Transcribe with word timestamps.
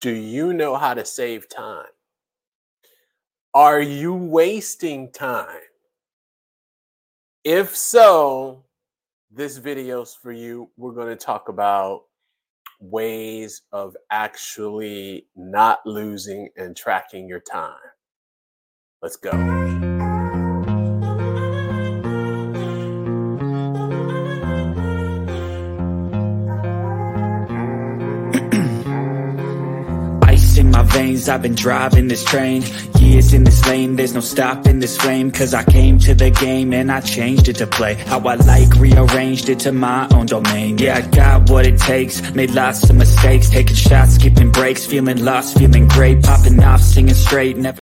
Do 0.00 0.10
you 0.10 0.52
know 0.52 0.76
how 0.76 0.94
to 0.94 1.04
save 1.04 1.48
time? 1.48 1.86
Are 3.54 3.80
you 3.80 4.12
wasting 4.12 5.10
time? 5.10 5.60
If 7.44 7.74
so, 7.74 8.64
this 9.30 9.56
video's 9.56 10.14
for 10.14 10.32
you. 10.32 10.70
We're 10.76 10.92
going 10.92 11.08
to 11.08 11.16
talk 11.16 11.48
about 11.48 12.02
ways 12.80 13.62
of 13.72 13.96
actually 14.10 15.26
not 15.36 15.78
losing 15.86 16.50
and 16.56 16.76
tracking 16.76 17.28
your 17.28 17.40
time. 17.40 17.76
Let's 19.00 19.16
go. 19.16 19.85
Veins, 31.26 31.28
I've 31.28 31.42
been 31.42 31.54
driving 31.54 32.08
this 32.08 32.24
train 32.24 32.62
Years 32.98 33.32
in 33.32 33.44
this 33.44 33.66
lane, 33.66 33.96
there's 33.96 34.14
no 34.14 34.20
stopping 34.20 34.80
this 34.80 34.96
flame 34.96 35.30
Cause 35.30 35.54
I 35.54 35.64
came 35.64 35.98
to 36.00 36.14
the 36.14 36.30
game 36.30 36.72
and 36.72 36.90
I 36.90 37.00
changed 37.00 37.48
it 37.48 37.56
to 37.56 37.66
play 37.66 37.94
How 37.94 38.18
I 38.20 38.34
like, 38.36 38.74
rearranged 38.76 39.48
it 39.48 39.60
to 39.60 39.72
my 39.72 40.08
own 40.14 40.26
domain 40.26 40.78
Yeah, 40.78 40.96
I 40.96 41.00
got 41.02 41.50
what 41.50 41.66
it 41.66 41.78
takes, 41.78 42.22
made 42.34 42.50
lots 42.52 42.88
of 42.88 42.96
mistakes 42.96 43.50
Taking 43.50 43.76
shots, 43.76 44.14
skipping 44.14 44.52
breaks, 44.52 44.86
feeling 44.86 45.24
lost, 45.24 45.58
feeling 45.58 45.88
great 45.88 46.22
Popping 46.22 46.62
off, 46.62 46.80
singing 46.80 47.14
straight, 47.14 47.56
never 47.56 47.78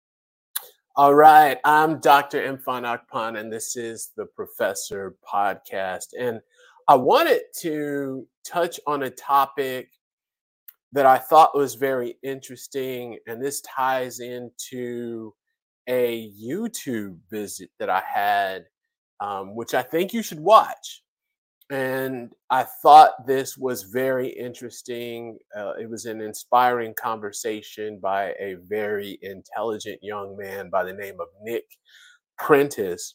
all 0.97 1.15
right, 1.15 1.57
I'm 1.65 2.01
Dr. 2.01 2.43
Mfon 2.59 2.83
Akpan, 2.83 3.39
and 3.39 3.51
this 3.51 3.75
is 3.75 4.11
the 4.17 4.27
Professor 4.27 5.17
Podcast. 5.27 6.09
And 6.19 6.41
I 6.89 6.97
wanted 6.97 7.41
to 7.61 8.27
touch 8.45 8.79
on 8.87 9.05
a 9.05 9.09
topic 9.09 9.93
that 10.93 11.07
I 11.07 11.19
thought 11.19 11.57
was 11.57 11.75
very 11.75 12.17
interesting. 12.23 13.19
And 13.27 13.43
this 13.43 13.61
ties 13.63 14.21
into 14.21 15.33
a 15.89 16.31
YouTube 16.31 17.19
visit 17.31 17.71
that 17.79 17.91
I 17.91 18.03
had, 18.13 18.65
um, 19.21 19.55
which 19.55 19.75
I 19.75 19.83
think 19.83 20.13
you 20.13 20.23
should 20.23 20.41
watch. 20.41 21.03
And 21.71 22.33
I 22.51 22.65
thought 22.83 23.27
this 23.27 23.57
was 23.57 23.85
very 23.85 24.29
interesting. 24.29 25.39
Uh, 25.57 25.75
it 25.81 25.89
was 25.89 26.07
an 26.07 26.21
inspiring 26.21 26.95
conversation 27.01 28.01
by 28.01 28.35
a 28.41 28.57
very 28.69 29.21
intelligent 29.23 30.01
young 30.03 30.37
man 30.37 30.69
by 30.69 30.83
the 30.83 30.93
name 30.93 31.21
of 31.21 31.29
Nick 31.43 31.65
Prentice, 32.39 33.15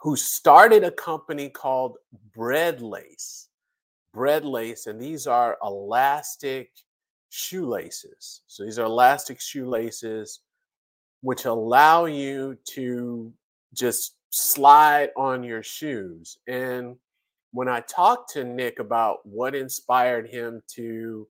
who 0.00 0.14
started 0.14 0.84
a 0.84 0.92
company 0.92 1.48
called 1.48 1.96
Breadlace 2.36 3.48
Breadlace, 4.14 4.86
and 4.86 5.00
these 5.00 5.26
are 5.26 5.58
elastic 5.62 6.70
shoelaces. 7.30 8.42
So 8.46 8.64
these 8.64 8.78
are 8.78 8.86
elastic 8.86 9.40
shoelaces 9.40 10.40
which 11.22 11.44
allow 11.44 12.06
you 12.06 12.56
to 12.70 13.32
just 13.74 14.16
slide 14.30 15.10
on 15.16 15.42
your 15.42 15.62
shoes. 15.62 16.38
And 16.46 16.96
when 17.52 17.68
I 17.68 17.80
talked 17.80 18.32
to 18.32 18.44
Nick 18.44 18.78
about 18.78 19.18
what 19.24 19.54
inspired 19.54 20.28
him 20.28 20.62
to 20.74 21.28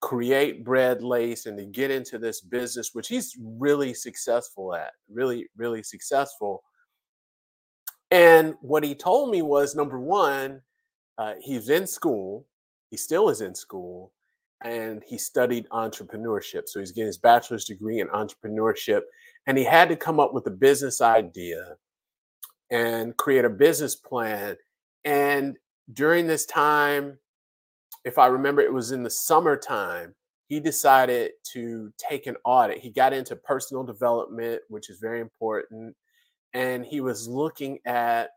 create 0.00 0.64
Breadlace 0.64 1.46
and 1.46 1.58
to 1.58 1.64
get 1.64 1.90
into 1.90 2.18
this 2.18 2.40
business, 2.40 2.90
which 2.94 3.08
he's 3.08 3.36
really 3.40 3.92
successful 3.92 4.74
at, 4.74 4.92
really, 5.10 5.48
really 5.56 5.82
successful. 5.82 6.62
And 8.10 8.54
what 8.60 8.84
he 8.84 8.94
told 8.94 9.30
me 9.30 9.42
was 9.42 9.74
number 9.74 9.98
one, 9.98 10.62
uh, 11.18 11.34
he's 11.40 11.68
in 11.68 11.86
school. 11.86 12.46
He 12.90 12.96
still 12.96 13.28
is 13.28 13.40
in 13.40 13.54
school, 13.54 14.12
and 14.62 15.02
he 15.06 15.18
studied 15.18 15.68
entrepreneurship. 15.70 16.62
So 16.66 16.80
he's 16.80 16.92
getting 16.92 17.08
his 17.08 17.18
bachelor's 17.18 17.64
degree 17.64 18.00
in 18.00 18.08
entrepreneurship, 18.08 19.02
and 19.46 19.58
he 19.58 19.64
had 19.64 19.88
to 19.88 19.96
come 19.96 20.20
up 20.20 20.32
with 20.32 20.46
a 20.46 20.50
business 20.50 21.00
idea 21.00 21.76
and 22.70 23.16
create 23.16 23.44
a 23.44 23.50
business 23.50 23.96
plan. 23.96 24.56
And 25.04 25.56
during 25.92 26.26
this 26.26 26.46
time, 26.46 27.18
if 28.04 28.18
I 28.18 28.26
remember, 28.26 28.62
it 28.62 28.72
was 28.72 28.92
in 28.92 29.02
the 29.02 29.10
summertime. 29.10 30.14
He 30.48 30.60
decided 30.60 31.32
to 31.52 31.92
take 31.98 32.26
an 32.26 32.36
audit. 32.44 32.78
He 32.78 32.90
got 32.90 33.12
into 33.12 33.36
personal 33.36 33.84
development, 33.84 34.62
which 34.68 34.88
is 34.88 34.98
very 34.98 35.20
important. 35.20 35.94
And 36.54 36.86
he 36.86 37.02
was 37.02 37.28
looking 37.28 37.78
at 37.84 38.30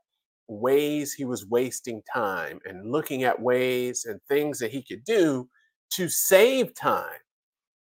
ways 0.52 1.14
he 1.14 1.26
was 1.26 1.46
wasting 1.48 2.02
time 2.14 2.60
and 2.66 2.92
looking 2.92 3.24
at 3.24 3.42
ways 3.42 4.06
and 4.06 4.20
things 4.28 4.60
that 4.60 4.72
he 4.72 4.84
could 4.84 5.04
do 5.06 5.48
to 5.92 6.10
save 6.10 6.76
time. 6.76 7.20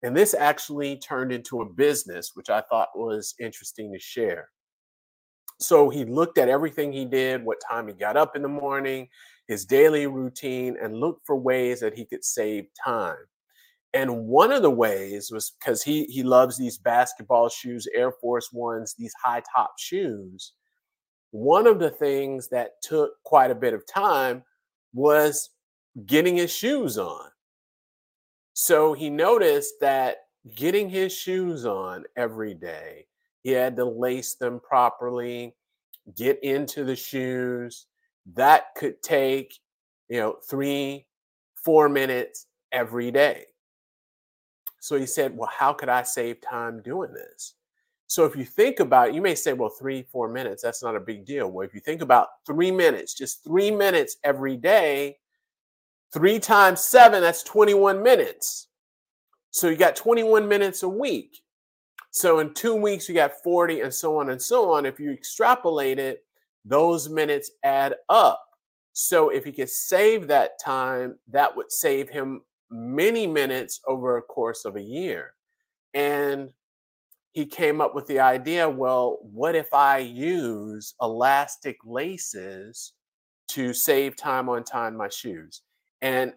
And 0.02 0.16
this 0.16 0.34
actually 0.34 0.98
turned 0.98 1.32
into 1.32 1.60
a 1.60 1.68
business, 1.68 2.30
which 2.34 2.48
I 2.48 2.62
thought 2.62 2.88
was 2.94 3.34
interesting 3.38 3.92
to 3.92 3.98
share. 3.98 4.48
So 5.58 5.90
he 5.90 6.04
looked 6.04 6.38
at 6.38 6.48
everything 6.48 6.92
he 6.92 7.04
did, 7.04 7.44
what 7.44 7.58
time 7.68 7.86
he 7.86 7.92
got 7.92 8.16
up 8.16 8.34
in 8.34 8.42
the 8.42 8.48
morning, 8.48 9.08
his 9.46 9.66
daily 9.66 10.06
routine, 10.06 10.76
and 10.80 10.96
looked 10.96 11.26
for 11.26 11.36
ways 11.36 11.80
that 11.80 11.94
he 11.94 12.06
could 12.06 12.24
save 12.24 12.66
time. 12.82 13.16
And 13.92 14.26
one 14.26 14.52
of 14.52 14.62
the 14.62 14.70
ways 14.70 15.30
was 15.30 15.52
because 15.58 15.82
he 15.82 16.04
he 16.04 16.22
loves 16.22 16.56
these 16.56 16.78
basketball 16.78 17.48
shoes, 17.48 17.88
Air 17.92 18.12
Force 18.12 18.50
Ones, 18.52 18.94
these 18.96 19.12
high 19.22 19.42
top 19.54 19.72
shoes. 19.78 20.52
One 21.32 21.66
of 21.66 21.78
the 21.78 21.90
things 21.90 22.48
that 22.48 22.82
took 22.82 23.22
quite 23.24 23.50
a 23.50 23.54
bit 23.54 23.74
of 23.74 23.86
time 23.86 24.42
was 24.92 25.50
getting 26.06 26.36
his 26.36 26.52
shoes 26.52 26.98
on. 26.98 27.30
So 28.52 28.92
he 28.92 29.10
noticed 29.10 29.74
that 29.80 30.18
getting 30.54 30.88
his 30.88 31.12
shoes 31.12 31.64
on 31.64 32.04
every 32.16 32.54
day, 32.54 33.06
he 33.42 33.50
had 33.50 33.76
to 33.76 33.84
lace 33.84 34.34
them 34.34 34.60
properly, 34.60 35.54
get 36.16 36.42
into 36.42 36.84
the 36.84 36.96
shoes. 36.96 37.86
That 38.34 38.74
could 38.76 39.02
take, 39.02 39.58
you 40.08 40.18
know, 40.18 40.36
three, 40.48 41.06
four 41.64 41.88
minutes 41.88 42.46
every 42.72 43.10
day. 43.10 43.44
So 44.80 44.96
he 44.96 45.06
said, 45.06 45.36
Well, 45.36 45.50
how 45.52 45.72
could 45.72 45.88
I 45.88 46.02
save 46.02 46.40
time 46.40 46.82
doing 46.82 47.12
this? 47.12 47.54
So 48.10 48.24
if 48.24 48.34
you 48.34 48.44
think 48.44 48.80
about 48.80 49.14
you 49.14 49.22
may 49.22 49.36
say, 49.36 49.52
well, 49.52 49.68
three, 49.68 50.02
four 50.02 50.28
minutes, 50.28 50.64
that's 50.64 50.82
not 50.82 50.96
a 50.96 51.00
big 51.00 51.24
deal. 51.24 51.48
Well, 51.48 51.64
if 51.64 51.72
you 51.72 51.78
think 51.78 52.02
about 52.02 52.26
three 52.44 52.72
minutes, 52.72 53.14
just 53.14 53.44
three 53.44 53.70
minutes 53.70 54.16
every 54.24 54.56
day, 54.56 55.18
three 56.12 56.40
times 56.40 56.80
seven, 56.80 57.20
that's 57.20 57.44
21 57.44 58.02
minutes. 58.02 58.66
So 59.52 59.68
you 59.68 59.76
got 59.76 59.94
21 59.94 60.48
minutes 60.48 60.82
a 60.82 60.88
week. 60.88 61.40
So 62.10 62.40
in 62.40 62.52
two 62.52 62.74
weeks, 62.74 63.08
you 63.08 63.14
got 63.14 63.44
40 63.44 63.82
and 63.82 63.94
so 63.94 64.18
on 64.18 64.30
and 64.30 64.42
so 64.42 64.72
on. 64.72 64.86
If 64.86 64.98
you 64.98 65.12
extrapolate 65.12 66.00
it, 66.00 66.24
those 66.64 67.08
minutes 67.08 67.52
add 67.62 67.94
up. 68.08 68.44
So 68.92 69.28
if 69.28 69.44
he 69.44 69.52
could 69.52 69.70
save 69.70 70.26
that 70.26 70.58
time, 70.60 71.16
that 71.28 71.56
would 71.56 71.70
save 71.70 72.08
him 72.08 72.42
many 72.72 73.28
minutes 73.28 73.80
over 73.86 74.16
a 74.16 74.22
course 74.22 74.64
of 74.64 74.74
a 74.74 74.82
year. 74.82 75.34
And 75.94 76.50
he 77.32 77.46
came 77.46 77.80
up 77.80 77.94
with 77.94 78.06
the 78.06 78.20
idea 78.20 78.68
well, 78.68 79.18
what 79.22 79.54
if 79.54 79.72
I 79.72 79.98
use 79.98 80.94
elastic 81.00 81.78
laces 81.84 82.92
to 83.48 83.72
save 83.72 84.16
time 84.16 84.48
on 84.48 84.64
tying 84.64 84.96
my 84.96 85.08
shoes? 85.08 85.62
And 86.02 86.32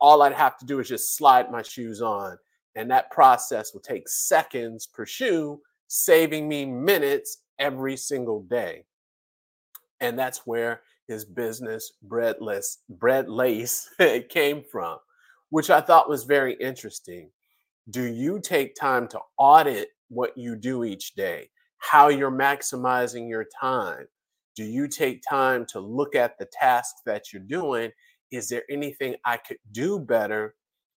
all 0.00 0.22
I'd 0.22 0.32
have 0.32 0.58
to 0.58 0.66
do 0.66 0.80
is 0.80 0.88
just 0.88 1.16
slide 1.16 1.50
my 1.50 1.62
shoes 1.62 2.00
on. 2.00 2.38
And 2.74 2.90
that 2.90 3.10
process 3.10 3.74
will 3.74 3.80
take 3.80 4.08
seconds 4.08 4.86
per 4.86 5.04
shoe, 5.04 5.60
saving 5.88 6.48
me 6.48 6.64
minutes 6.64 7.38
every 7.58 7.96
single 7.96 8.42
day. 8.42 8.84
And 10.00 10.18
that's 10.18 10.46
where 10.46 10.80
his 11.06 11.24
business, 11.24 11.92
Breadless, 12.02 12.78
Breadlace, 12.98 13.86
came 14.28 14.62
from, 14.62 14.98
which 15.50 15.68
I 15.68 15.80
thought 15.82 16.08
was 16.08 16.24
very 16.24 16.54
interesting. 16.54 17.28
Do 17.90 18.02
you 18.02 18.40
take 18.40 18.74
time 18.74 19.08
to 19.08 19.20
audit 19.36 19.90
what 20.12 20.36
you 20.36 20.56
do 20.56 20.84
each 20.84 21.14
day, 21.14 21.48
how 21.78 22.08
you're 22.08 22.30
maximizing 22.30 23.28
your 23.28 23.46
time. 23.60 24.06
Do 24.54 24.64
you 24.64 24.86
take 24.86 25.22
time 25.28 25.64
to 25.66 25.80
look 25.80 26.14
at 26.14 26.38
the 26.38 26.46
tasks 26.52 27.00
that 27.06 27.32
you're 27.32 27.42
doing? 27.42 27.90
Is 28.30 28.48
there 28.48 28.64
anything 28.70 29.16
I 29.24 29.38
could 29.38 29.58
do 29.72 29.98
better 29.98 30.54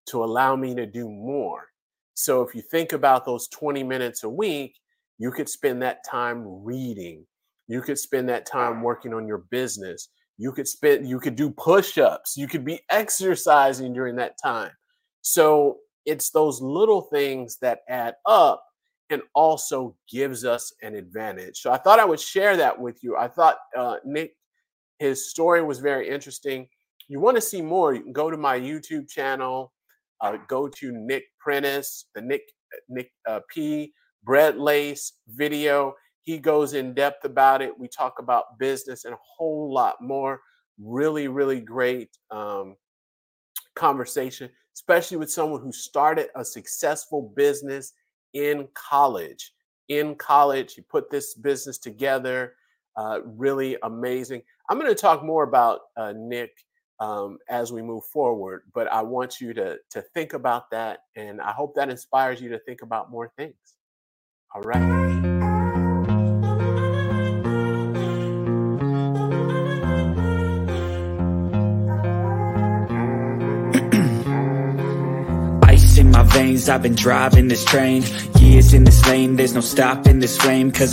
to 0.07 0.23
allow 0.23 0.55
me 0.55 0.75
to 0.75 0.85
do 0.85 1.09
more? 1.09 1.67
So 2.13 2.41
if 2.41 2.53
you 2.55 2.61
think 2.61 2.93
about 2.93 3.25
those 3.25 3.47
20 3.49 3.83
minutes 3.83 4.23
a 4.23 4.29
week, 4.29 4.75
you 5.17 5.31
could 5.31 5.49
spend 5.49 5.81
that 5.81 5.99
time 6.09 6.43
reading. 6.63 7.25
You 7.67 7.81
could 7.81 7.97
spend 7.97 8.29
that 8.29 8.45
time 8.45 8.81
working 8.81 9.13
on 9.13 9.27
your 9.27 9.45
business. 9.49 10.09
You 10.37 10.51
could 10.51 10.67
spend 10.67 11.07
you 11.07 11.19
could 11.19 11.35
do 11.35 11.49
push-ups. 11.49 12.35
You 12.35 12.47
could 12.47 12.65
be 12.65 12.81
exercising 12.89 13.93
during 13.93 14.15
that 14.17 14.35
time. 14.43 14.71
So 15.21 15.77
it's 16.05 16.29
those 16.29 16.61
little 16.61 17.01
things 17.01 17.57
that 17.61 17.79
add 17.89 18.15
up 18.25 18.63
and 19.09 19.21
also 19.33 19.95
gives 20.09 20.45
us 20.45 20.73
an 20.81 20.95
advantage. 20.95 21.59
So 21.61 21.71
I 21.71 21.77
thought 21.77 21.99
I 21.99 22.05
would 22.05 22.19
share 22.19 22.57
that 22.57 22.79
with 22.79 23.03
you. 23.03 23.15
I 23.17 23.27
thought 23.27 23.57
uh, 23.77 23.97
Nick, 24.05 24.35
his 24.99 25.29
story 25.29 25.61
was 25.63 25.79
very 25.79 26.09
interesting. 26.09 26.67
You 27.07 27.19
want 27.19 27.37
to 27.37 27.41
see 27.41 27.61
more, 27.61 27.93
you 27.93 28.01
can 28.01 28.13
go 28.13 28.31
to 28.31 28.37
my 28.37 28.59
YouTube 28.59 29.07
channel. 29.09 29.71
uh, 30.21 30.37
go 30.47 30.67
to 30.67 30.91
Nick 30.91 31.25
Prentice, 31.39 32.05
the 32.15 32.21
Nick 32.21 32.41
Nick 32.89 33.11
uh, 33.27 33.41
P. 33.49 33.93
Breadlace 34.27 35.11
video. 35.27 35.93
He 36.23 36.39
goes 36.39 36.73
in 36.73 36.93
depth 36.93 37.25
about 37.25 37.61
it. 37.61 37.77
We 37.77 37.87
talk 37.87 38.15
about 38.19 38.57
business 38.57 39.05
and 39.05 39.13
a 39.13 39.19
whole 39.37 39.71
lot 39.71 39.97
more. 40.01 40.41
Really, 40.79 41.27
really 41.27 41.61
great 41.61 42.09
um, 42.31 42.75
conversation, 43.75 44.49
especially 44.73 45.17
with 45.17 45.31
someone 45.31 45.61
who 45.61 45.71
started 45.71 46.27
a 46.35 46.43
successful 46.43 47.31
business 47.35 47.93
in 48.35 48.67
college. 48.75 49.51
In 49.87 50.13
college, 50.15 50.75
he 50.75 50.81
put 50.81 51.09
this 51.09 51.33
business 51.33 51.79
together. 51.79 52.53
Uh, 52.95 53.21
really 53.25 53.77
amazing. 53.81 54.43
I'm 54.69 54.79
going 54.79 54.93
to 54.93 54.99
talk 54.99 55.23
more 55.23 55.43
about 55.43 55.81
uh, 55.97 56.13
Nick 56.15 56.51
um, 56.99 57.39
as 57.49 57.71
we 57.73 57.81
move 57.81 58.05
forward, 58.05 58.63
but 58.73 58.91
I 58.91 59.01
want 59.01 59.41
you 59.41 59.53
to 59.55 59.77
to 59.91 60.01
think 60.13 60.33
about 60.33 60.69
that, 60.71 60.99
and 61.15 61.41
I 61.41 61.51
hope 61.51 61.75
that 61.75 61.89
inspires 61.89 62.39
you 62.39 62.49
to 62.49 62.59
think 62.59 62.83
about 62.83 63.11
more 63.11 63.31
things. 63.37 63.55
All 64.53 64.61
right. 64.61 65.34
I've 76.45 76.83
been 76.83 76.93
driving 76.95 77.47
this 77.47 77.65
train. 77.65 78.03
Years 78.39 78.73
in 78.73 78.83
this 78.83 79.03
lane, 79.07 79.35
there's 79.35 79.55
no 79.55 79.61
stopping 79.61 80.19
this 80.19 80.37
flame 80.37 80.71
Cause 80.71 80.83